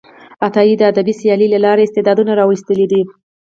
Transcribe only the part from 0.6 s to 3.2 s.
د ادبي سیالۍ له لارې استعدادونه راویستلي دي.